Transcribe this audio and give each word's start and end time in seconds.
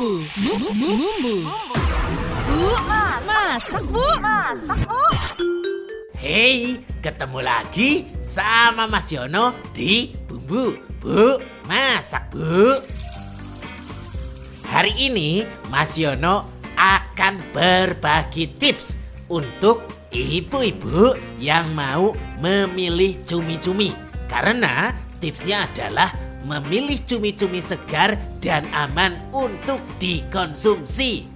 Bumbu, 0.00 0.24
bumbu, 0.56 0.88
bumbu. 0.96 1.34
Bu, 2.48 2.72
masak 3.28 3.84
bu. 3.84 4.00
Masak 4.24 4.80
bu. 4.88 5.04
Hei, 6.16 6.80
ketemu 7.04 7.44
lagi 7.44 8.08
sama 8.24 8.88
Mas 8.88 9.12
Yono 9.12 9.52
di 9.76 10.08
Bumbu 10.24 10.72
Bu 11.04 11.36
Masak 11.68 12.32
Bu. 12.32 12.80
Hari 14.72 14.96
ini 14.96 15.44
Mas 15.68 16.00
Yono 16.00 16.48
akan 16.80 17.52
berbagi 17.52 18.56
tips 18.56 18.96
untuk 19.28 19.84
ibu-ibu 20.16 21.12
yang 21.36 21.68
mau 21.76 22.16
memilih 22.40 23.20
cumi-cumi. 23.28 23.92
Karena 24.32 24.96
tipsnya 25.20 25.68
adalah 25.68 26.08
memilih 26.44 27.00
cumi-cumi 27.04 27.60
segar 27.60 28.16
dan 28.40 28.64
aman 28.72 29.16
untuk 29.34 29.80
dikonsumsi. 30.00 31.28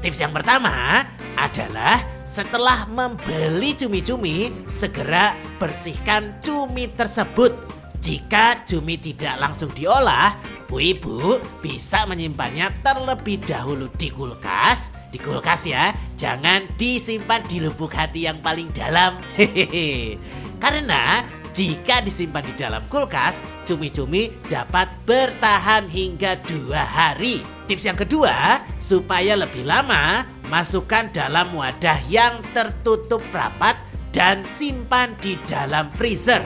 Tips 0.00 0.20
yang 0.24 0.32
pertama 0.32 1.04
adalah 1.36 2.00
setelah 2.24 2.88
membeli 2.88 3.76
cumi-cumi, 3.76 4.52
segera 4.68 5.36
bersihkan 5.60 6.40
cumi 6.40 6.88
tersebut. 6.88 7.52
Jika 8.00 8.64
cumi 8.64 8.96
tidak 8.96 9.36
langsung 9.36 9.68
diolah, 9.76 10.32
Bu 10.64 10.80
Ibu 10.80 11.36
bisa 11.60 12.08
menyimpannya 12.08 12.80
terlebih 12.80 13.44
dahulu 13.44 13.92
di 13.92 14.08
kulkas. 14.08 14.88
Di 15.12 15.20
kulkas 15.20 15.68
ya, 15.68 15.92
jangan 16.16 16.64
disimpan 16.80 17.44
di 17.44 17.60
lubuk 17.60 17.92
hati 17.92 18.24
yang 18.24 18.40
paling 18.40 18.72
dalam. 18.72 19.20
Hehehe. 19.36 20.16
Karena 20.56 21.20
jika 21.50 22.02
disimpan 22.04 22.44
di 22.46 22.54
dalam 22.54 22.82
kulkas, 22.86 23.42
cumi-cumi 23.66 24.30
dapat 24.46 24.90
bertahan 25.04 25.90
hingga 25.90 26.38
dua 26.46 26.82
hari. 26.82 27.42
Tips 27.66 27.86
yang 27.86 27.98
kedua, 27.98 28.62
supaya 28.78 29.34
lebih 29.38 29.66
lama, 29.66 30.26
masukkan 30.50 31.10
dalam 31.10 31.50
wadah 31.54 31.98
yang 32.10 32.42
tertutup 32.50 33.22
rapat 33.30 33.78
dan 34.10 34.42
simpan 34.42 35.14
di 35.22 35.38
dalam 35.46 35.90
freezer. 35.94 36.42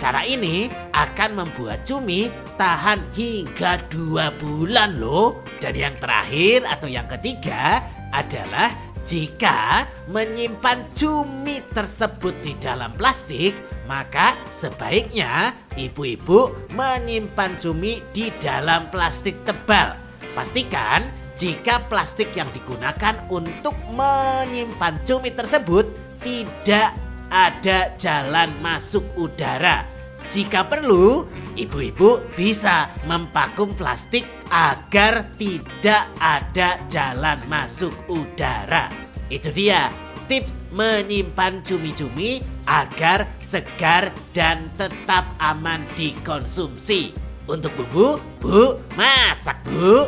Cara 0.00 0.24
ini 0.26 0.66
akan 0.96 1.44
membuat 1.44 1.84
cumi 1.86 2.26
tahan 2.58 2.98
hingga 3.14 3.86
dua 3.92 4.34
bulan 4.34 4.98
loh. 4.98 5.44
Dan 5.62 5.78
yang 5.78 5.94
terakhir 6.02 6.66
atau 6.66 6.88
yang 6.90 7.06
ketiga 7.06 7.78
adalah 8.10 8.72
jika 9.06 9.86
menyimpan 10.10 10.82
cumi 10.94 11.62
tersebut 11.70 12.34
di 12.42 12.54
dalam 12.58 12.90
plastik, 12.98 13.54
maka 13.86 14.38
sebaiknya 14.50 15.52
ibu-ibu 15.74 16.70
menyimpan 16.76 17.58
cumi 17.58 18.02
di 18.14 18.30
dalam 18.38 18.88
plastik 18.92 19.42
tebal. 19.42 19.98
Pastikan 20.32 21.04
jika 21.36 21.84
plastik 21.90 22.32
yang 22.36 22.48
digunakan 22.54 23.18
untuk 23.28 23.74
menyimpan 23.92 25.00
cumi 25.02 25.34
tersebut 25.34 25.88
tidak 26.22 26.94
ada 27.32 27.90
jalan 27.96 28.52
masuk 28.60 29.02
udara. 29.16 29.88
Jika 30.30 30.64
perlu, 30.64 31.26
ibu-ibu 31.58 32.22
bisa 32.38 32.88
mempakum 33.04 33.74
plastik 33.76 34.24
agar 34.48 35.28
tidak 35.36 36.08
ada 36.20 36.80
jalan 36.88 37.40
masuk 37.50 37.92
udara. 38.08 38.88
Itu 39.28 39.52
dia 39.52 39.88
tips 40.30 40.62
menyimpan 40.70 41.62
cumi-cumi 41.66 42.42
agar 42.66 43.28
segar 43.42 44.14
dan 44.30 44.70
tetap 44.78 45.26
aman 45.42 45.82
dikonsumsi. 45.98 47.14
Untuk 47.50 47.74
bumbu, 47.74 48.22
bu, 48.38 48.78
masak 48.94 49.58
bu. 49.66 50.06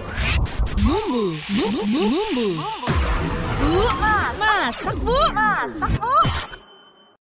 Bumbu, 0.86 1.34
bumbu, 1.50 1.82
bumbu. 1.82 2.48
Bu, 3.58 3.74
masak 4.38 4.96
bu. 5.02 5.18
Masak 5.34 5.92
bu. 5.98 6.53